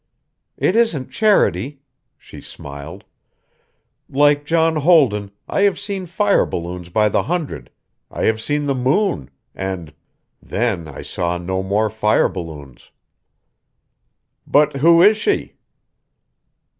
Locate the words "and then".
9.53-10.87